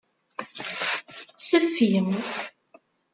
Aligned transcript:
Seffi. 1.45 1.89